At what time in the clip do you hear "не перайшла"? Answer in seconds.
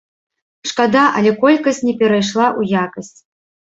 1.91-2.47